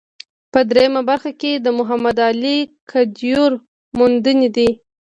په 0.51 0.59
درېیمه 0.69 1.01
برخه 1.09 1.31
کې 1.41 1.51
د 1.55 1.67
محمد 1.77 2.17
علي 2.29 2.57
کدیور 2.91 3.51
موندنې 3.97 4.49
دي. 4.55 4.69